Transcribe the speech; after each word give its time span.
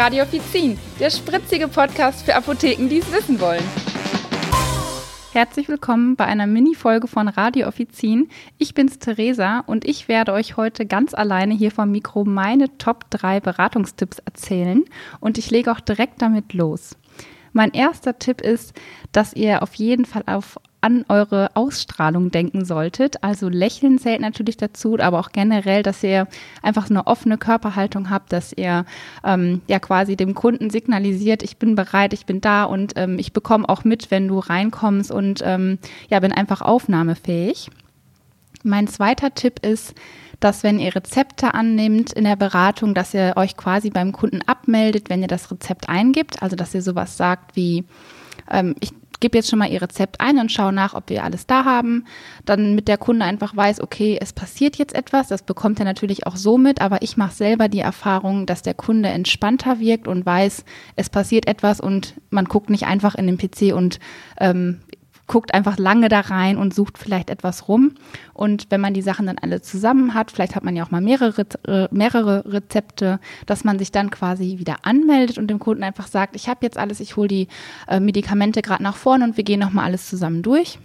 Radio 0.00 0.22
Offizin, 0.22 0.78
der 0.98 1.10
spritzige 1.10 1.68
Podcast 1.68 2.24
für 2.24 2.34
Apotheken, 2.34 2.88
die 2.88 3.00
es 3.00 3.12
wissen 3.12 3.38
wollen. 3.38 3.62
Herzlich 5.34 5.68
willkommen 5.68 6.16
bei 6.16 6.24
einer 6.24 6.46
Mini-Folge 6.46 7.06
von 7.06 7.28
Radio 7.28 7.68
Offizin. 7.68 8.30
Ich 8.56 8.72
bin's 8.72 8.98
Theresa 8.98 9.60
und 9.66 9.84
ich 9.84 10.08
werde 10.08 10.32
euch 10.32 10.56
heute 10.56 10.86
ganz 10.86 11.12
alleine 11.12 11.52
hier 11.52 11.70
vom 11.70 11.90
Mikro 11.90 12.24
meine 12.24 12.78
Top 12.78 13.10
3 13.10 13.40
Beratungstipps 13.40 14.20
erzählen 14.20 14.86
und 15.20 15.36
ich 15.36 15.50
lege 15.50 15.70
auch 15.70 15.80
direkt 15.80 16.22
damit 16.22 16.54
los. 16.54 16.96
Mein 17.52 17.72
erster 17.72 18.18
Tipp 18.18 18.40
ist, 18.40 18.72
dass 19.12 19.34
ihr 19.34 19.62
auf 19.62 19.74
jeden 19.74 20.06
Fall 20.06 20.22
auf 20.24 20.58
an 20.80 21.04
eure 21.08 21.50
Ausstrahlung 21.54 22.30
denken 22.30 22.64
solltet. 22.64 23.22
Also 23.22 23.48
Lächeln 23.48 23.98
zählt 23.98 24.20
natürlich 24.20 24.56
dazu, 24.56 24.98
aber 24.98 25.20
auch 25.20 25.30
generell, 25.32 25.82
dass 25.82 26.02
ihr 26.02 26.26
einfach 26.62 26.86
so 26.86 26.94
eine 26.94 27.06
offene 27.06 27.38
Körperhaltung 27.38 28.10
habt, 28.10 28.32
dass 28.32 28.52
ihr 28.52 28.84
ähm, 29.24 29.60
ja 29.66 29.78
quasi 29.78 30.16
dem 30.16 30.34
Kunden 30.34 30.70
signalisiert, 30.70 31.42
ich 31.42 31.58
bin 31.58 31.74
bereit, 31.74 32.12
ich 32.12 32.26
bin 32.26 32.40
da 32.40 32.64
und 32.64 32.94
ähm, 32.96 33.18
ich 33.18 33.32
bekomme 33.32 33.68
auch 33.68 33.84
mit, 33.84 34.10
wenn 34.10 34.28
du 34.28 34.38
reinkommst 34.38 35.10
und 35.10 35.42
ähm, 35.44 35.78
ja, 36.08 36.20
bin 36.20 36.32
einfach 36.32 36.62
aufnahmefähig. 36.62 37.70
Mein 38.62 38.88
zweiter 38.88 39.34
Tipp 39.34 39.64
ist, 39.64 39.94
dass 40.38 40.62
wenn 40.62 40.78
ihr 40.78 40.94
Rezepte 40.94 41.54
annimmt 41.54 42.12
in 42.12 42.24
der 42.24 42.36
Beratung, 42.36 42.94
dass 42.94 43.14
ihr 43.14 43.34
euch 43.36 43.56
quasi 43.56 43.90
beim 43.90 44.12
Kunden 44.12 44.40
abmeldet, 44.46 45.10
wenn 45.10 45.22
ihr 45.22 45.28
das 45.28 45.50
Rezept 45.50 45.88
eingibt. 45.88 46.42
Also 46.42 46.56
dass 46.56 46.74
ihr 46.74 46.82
sowas 46.82 47.16
sagt 47.16 47.56
wie, 47.56 47.84
ähm, 48.50 48.74
ich 48.80 48.92
gebe 49.20 49.38
jetzt 49.38 49.50
schon 49.50 49.58
mal 49.58 49.70
ihr 49.70 49.82
Rezept 49.82 50.20
ein 50.20 50.38
und 50.38 50.50
schaue 50.50 50.72
nach, 50.72 50.94
ob 50.94 51.08
wir 51.10 51.24
alles 51.24 51.46
da 51.46 51.64
haben. 51.64 52.06
Dann 52.44 52.74
mit 52.74 52.88
der 52.88 52.98
Kunde 52.98 53.24
einfach 53.24 53.54
weiß, 53.54 53.80
okay, 53.80 54.18
es 54.20 54.32
passiert 54.32 54.76
jetzt 54.76 54.94
etwas. 54.94 55.28
Das 55.28 55.42
bekommt 55.42 55.78
er 55.78 55.84
natürlich 55.84 56.26
auch 56.26 56.36
so 56.36 56.58
mit, 56.58 56.80
aber 56.80 57.02
ich 57.02 57.16
mache 57.16 57.34
selber 57.34 57.68
die 57.68 57.80
Erfahrung, 57.80 58.46
dass 58.46 58.62
der 58.62 58.74
Kunde 58.74 59.10
entspannter 59.10 59.78
wirkt 59.78 60.08
und 60.08 60.26
weiß, 60.26 60.64
es 60.96 61.10
passiert 61.10 61.46
etwas 61.46 61.80
und 61.80 62.14
man 62.30 62.46
guckt 62.46 62.70
nicht 62.70 62.86
einfach 62.86 63.14
in 63.14 63.26
den 63.26 63.38
PC 63.38 63.74
und 63.74 64.00
ähm, 64.40 64.80
guckt 65.30 65.54
einfach 65.54 65.78
lange 65.78 66.08
da 66.08 66.18
rein 66.18 66.58
und 66.58 66.74
sucht 66.74 66.98
vielleicht 66.98 67.30
etwas 67.30 67.68
rum. 67.68 67.92
Und 68.34 68.66
wenn 68.70 68.80
man 68.80 68.94
die 68.94 69.00
Sachen 69.00 69.26
dann 69.26 69.38
alle 69.38 69.62
zusammen 69.62 70.12
hat, 70.12 70.32
vielleicht 70.32 70.56
hat 70.56 70.64
man 70.64 70.74
ja 70.74 70.82
auch 70.84 70.90
mal 70.90 71.00
mehrere, 71.00 71.46
äh, 71.68 71.86
mehrere 71.92 72.44
Rezepte, 72.52 73.20
dass 73.46 73.62
man 73.62 73.78
sich 73.78 73.92
dann 73.92 74.10
quasi 74.10 74.58
wieder 74.58 74.78
anmeldet 74.82 75.38
und 75.38 75.46
dem 75.46 75.60
Kunden 75.60 75.84
einfach 75.84 76.08
sagt, 76.08 76.34
ich 76.34 76.48
habe 76.48 76.58
jetzt 76.62 76.76
alles, 76.76 76.98
ich 76.98 77.16
hole 77.16 77.28
die 77.28 77.46
äh, 77.86 78.00
Medikamente 78.00 78.60
gerade 78.60 78.82
nach 78.82 78.96
vorne 78.96 79.22
und 79.22 79.36
wir 79.36 79.44
gehen 79.44 79.60
nochmal 79.60 79.84
alles 79.84 80.08
zusammen 80.08 80.42
durch. 80.42 80.80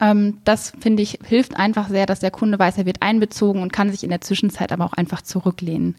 Ähm, 0.00 0.36
das 0.44 0.74
finde 0.78 1.02
ich 1.02 1.20
hilft 1.24 1.56
einfach 1.56 1.88
sehr, 1.88 2.04
dass 2.04 2.20
der 2.20 2.30
Kunde 2.30 2.58
weiß, 2.58 2.76
er 2.76 2.84
wird 2.84 3.00
einbezogen 3.00 3.62
und 3.62 3.72
kann 3.72 3.90
sich 3.90 4.04
in 4.04 4.10
der 4.10 4.20
Zwischenzeit 4.20 4.70
aber 4.70 4.84
auch 4.84 4.92
einfach 4.92 5.22
zurücklehnen 5.22 5.96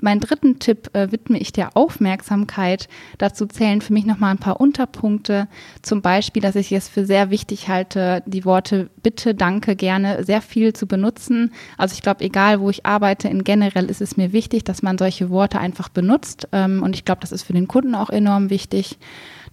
meinen 0.00 0.20
dritten 0.20 0.58
Tipp 0.58 0.90
äh, 0.94 1.10
widme 1.12 1.38
ich 1.38 1.52
der 1.52 1.76
Aufmerksamkeit. 1.76 2.88
Dazu 3.18 3.46
zählen 3.46 3.80
für 3.80 3.92
mich 3.92 4.06
nochmal 4.06 4.30
ein 4.30 4.38
paar 4.38 4.60
Unterpunkte. 4.60 5.48
Zum 5.82 6.02
Beispiel, 6.02 6.42
dass 6.42 6.56
ich 6.56 6.72
es 6.72 6.88
für 6.88 7.04
sehr 7.04 7.30
wichtig 7.30 7.68
halte, 7.68 8.22
die 8.26 8.44
Worte 8.44 8.90
bitte, 9.02 9.34
danke, 9.34 9.76
gerne 9.76 10.24
sehr 10.24 10.40
viel 10.40 10.72
zu 10.72 10.86
benutzen. 10.86 11.52
Also 11.76 11.94
ich 11.94 12.02
glaube, 12.02 12.24
egal 12.24 12.60
wo 12.60 12.70
ich 12.70 12.86
arbeite, 12.86 13.28
in 13.28 13.44
generell 13.44 13.86
ist 13.86 14.00
es 14.00 14.16
mir 14.16 14.32
wichtig, 14.32 14.64
dass 14.64 14.82
man 14.82 14.98
solche 14.98 15.30
Worte 15.30 15.58
einfach 15.58 15.88
benutzt. 15.88 16.48
Ähm, 16.52 16.82
und 16.82 16.94
ich 16.94 17.04
glaube, 17.04 17.20
das 17.20 17.32
ist 17.32 17.42
für 17.42 17.52
den 17.52 17.68
Kunden 17.68 17.94
auch 17.94 18.10
enorm 18.10 18.50
wichtig 18.50 18.98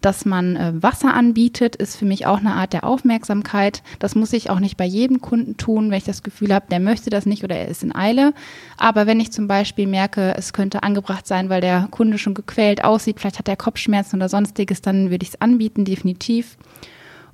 dass 0.02 0.26
man 0.26 0.56
äh, 0.56 0.74
Wasser 0.76 1.14
anbietet, 1.14 1.76
ist 1.76 1.96
für 1.96 2.06
mich 2.06 2.26
auch 2.26 2.40
eine 2.40 2.54
Art 2.54 2.74
der 2.74 2.84
Aufmerksamkeit. 2.84 3.84
Das 4.00 4.16
muss 4.16 4.34
ich 4.34 4.50
auch 4.50 4.60
nicht 4.60 4.78
bei 4.78 4.86
jedem 4.86 5.22
Kunden 5.22 5.58
tun, 5.58 5.90
wenn 5.90 5.98
ich 5.98 6.04
das 6.04 6.24
Gefühl 6.24 6.54
habe, 6.54 6.66
der 6.70 6.80
möchte 6.80 7.10
das 7.10 7.26
nicht 7.26 7.44
oder 7.44 7.56
er 7.56 7.68
ist 7.68 7.84
in 7.84 7.96
Eile. 7.96 8.34
Aber 8.78 9.08
wenn 9.08 9.20
ich 9.20 9.32
zum 9.32 9.48
Beispiel 9.48 9.88
merke, 9.88 10.36
es 10.36 10.54
könnte 10.54 10.84
angebracht 10.84 11.28
sein, 11.28 11.50
weil 11.50 11.62
der 11.62 11.88
Kunde 11.92 12.18
schon 12.18 12.34
gequält 12.34 12.84
aussieht, 12.84 13.20
vielleicht 13.20 13.40
hat 13.40 13.48
er 13.48 13.56
Kopfschmerzen 13.56 14.18
oder 14.18 14.30
sonstiges, 14.30 14.82
dann 14.82 15.12
würde 15.12 15.24
ich 15.24 15.30
es 15.30 15.42
anbieten, 15.42 15.86
definitiv. 15.86 16.58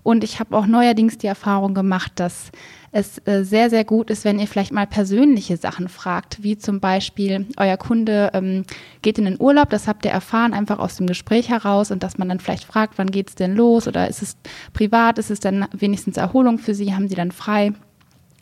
Und 0.07 0.23
ich 0.23 0.40
habe 0.40 0.56
auch 0.56 0.68
neuerdings 0.68 1.18
die 1.18 1.28
Erfahrung 1.28 1.73
gemacht, 1.73 2.13
dass 2.16 2.53
es 2.94 3.18
äh, 3.25 3.44
sehr, 3.44 3.69
sehr 3.69 3.84
gut 3.84 4.09
ist, 4.09 4.23
wenn 4.23 4.40
ihr 4.40 4.47
vielleicht 4.47 4.72
mal 4.72 4.88
persönliche 4.88 5.57
Sachen 5.57 5.90
fragt, 5.90 6.41
wie 6.44 6.57
zum 6.57 6.79
Beispiel, 6.79 7.45
euer 7.57 7.75
Kunde 7.75 8.31
ähm, 8.34 8.63
geht 9.01 9.17
in 9.17 9.25
den 9.25 9.35
Urlaub, 9.38 9.69
das 9.69 9.85
habt 9.85 10.06
ihr 10.06 10.12
erfahren, 10.12 10.53
einfach 10.53 10.79
aus 10.79 10.96
dem 10.96 11.07
Gespräch 11.07 11.50
heraus 11.50 11.91
und 11.91 12.03
dass 12.03 12.17
man 12.17 12.29
dann 12.29 12.40
vielleicht 12.40 12.63
fragt, 12.63 12.97
wann 12.97 13.12
geht 13.12 13.28
es 13.28 13.35
denn 13.35 13.53
los 13.53 13.85
oder 13.85 14.07
ist 14.07 14.22
es 14.22 14.38
privat, 14.72 15.19
ist 15.19 15.29
es 15.29 15.41
dann 15.41 15.67
wenigstens 15.73 16.16
Erholung 16.16 16.57
für 16.57 16.73
Sie, 16.73 16.94
haben 16.94 17.09
Sie 17.09 17.16
dann 17.16 17.34
frei? 17.34 17.73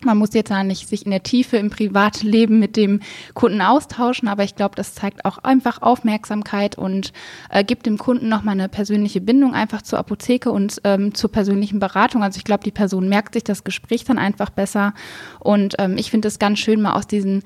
Man 0.02 0.18
muss 0.18 0.34
jetzt 0.34 0.50
ja 0.50 0.64
nicht 0.64 0.88
sich 0.88 1.06
in 1.06 1.12
der 1.12 1.24
Tiefe 1.24 1.58
im 1.58 1.70
Privatleben 1.70 2.60
mit 2.60 2.76
dem 2.76 3.00
Kunden 3.34 3.62
austauschen, 3.62 4.28
aber 4.28 4.44
ich 4.44 4.56
glaube, 4.56 4.76
das 4.76 4.94
zeigt 4.94 5.26
auch 5.26 5.40
einfach 5.40 5.82
Aufmerksamkeit 5.82 6.78
und 6.78 7.12
äh, 7.50 7.64
gibt 7.64 7.86
dem 7.86 7.98
Kunden 7.98 8.30
nochmal 8.30 8.54
eine 8.54 8.70
persönliche 8.70 9.22
Bindung 9.22 9.54
einfach 9.54 9.82
zur 9.82 9.98
Apotheke 9.98 10.52
und 10.52 10.80
ähm, 10.84 11.16
zur 11.16 11.32
persönlichen 11.32 11.80
Beratung. 11.80 12.24
Also 12.24 12.38
ich 12.38 12.44
glaube, 12.44 12.64
die 12.64 12.72
Person 12.72 13.10
merkt 13.10 13.34
sich 13.34 13.44
das 13.44 13.64
Gespräch 13.64 14.04
dann 14.04 14.20
einfach 14.20 14.50
besser 14.50 14.94
und 15.40 15.76
ähm, 15.80 15.98
ich 15.98 16.12
finde 16.12 16.28
es 16.28 16.40
ganz 16.40 16.60
schön, 16.60 16.82
mal 16.82 16.94
aus 16.94 17.08
diesen 17.08 17.44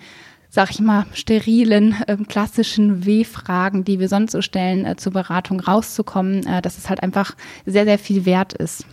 sag 0.52 0.72
ich 0.72 0.80
mal, 0.80 1.06
sterilen, 1.14 1.96
äh, 2.08 2.18
klassischen 2.28 3.06
W-Fragen, 3.06 3.84
die 3.84 4.00
wir 4.00 4.10
sonst 4.10 4.32
so 4.32 4.42
stellen, 4.42 4.84
äh, 4.84 4.96
zur 4.96 5.14
Beratung 5.14 5.60
rauszukommen, 5.60 6.46
äh, 6.48 6.62
dass 6.62 6.78
es 6.80 6.90
halt 6.90 7.04
einfach 7.04 7.36
sehr, 7.68 7.86
sehr 7.86 8.00
viel 8.00 8.26
wert 8.26 8.54
ist. 8.54 8.86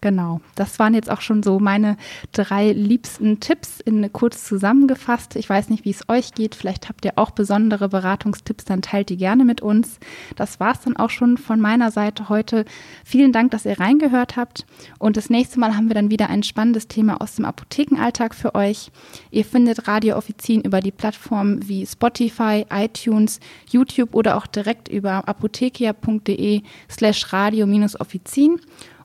Genau, 0.00 0.40
das 0.54 0.78
waren 0.78 0.94
jetzt 0.94 1.10
auch 1.10 1.20
schon 1.20 1.42
so 1.42 1.58
meine 1.58 1.96
drei 2.30 2.70
liebsten 2.70 3.40
Tipps 3.40 3.80
in 3.80 4.12
kurz 4.12 4.44
zusammengefasst. 4.44 5.34
Ich 5.34 5.48
weiß 5.48 5.70
nicht, 5.70 5.84
wie 5.84 5.90
es 5.90 6.08
euch 6.08 6.34
geht. 6.34 6.54
Vielleicht 6.54 6.88
habt 6.88 7.04
ihr 7.04 7.14
auch 7.16 7.32
besondere 7.32 7.88
Beratungstipps, 7.88 8.64
dann 8.64 8.80
teilt 8.80 9.08
die 9.08 9.16
gerne 9.16 9.44
mit 9.44 9.60
uns. 9.60 9.98
Das 10.36 10.60
war 10.60 10.72
es 10.72 10.80
dann 10.80 10.96
auch 10.96 11.10
schon 11.10 11.36
von 11.36 11.60
meiner 11.60 11.90
Seite 11.90 12.28
heute. 12.28 12.64
Vielen 13.04 13.32
Dank, 13.32 13.50
dass 13.50 13.64
ihr 13.64 13.80
reingehört 13.80 14.36
habt. 14.36 14.66
Und 15.00 15.16
das 15.16 15.30
nächste 15.30 15.58
Mal 15.58 15.76
haben 15.76 15.88
wir 15.88 15.94
dann 15.94 16.10
wieder 16.10 16.30
ein 16.30 16.44
spannendes 16.44 16.86
Thema 16.86 17.20
aus 17.20 17.34
dem 17.34 17.44
Apothekenalltag 17.44 18.36
für 18.36 18.54
euch. 18.54 18.92
Ihr 19.32 19.44
findet 19.44 19.88
Radio 19.88 20.16
Offizin 20.16 20.62
über 20.62 20.80
die 20.80 20.92
Plattformen 20.92 21.68
wie 21.68 21.84
Spotify, 21.84 22.66
iTunes, 22.70 23.40
YouTube 23.68 24.14
oder 24.14 24.36
auch 24.36 24.46
direkt 24.46 24.88
über 24.88 25.28
apothekia.de 25.28 26.62
slash 26.88 27.32
radio-offizin. 27.32 28.60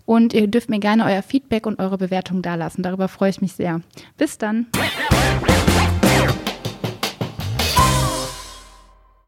Und 0.06 0.34
ihr 0.34 0.48
dürft 0.48 0.70
mir 0.70 0.80
gerne 0.80 1.06
euer 1.06 1.22
Feedback 1.22 1.66
und 1.66 1.80
eure 1.80 1.98
Bewertung 1.98 2.42
dalassen. 2.42 2.84
Darüber 2.84 3.08
freue 3.08 3.30
ich 3.30 3.42
mich 3.42 3.54
sehr. 3.54 3.82
Bis 4.18 4.38
dann. 4.38 4.68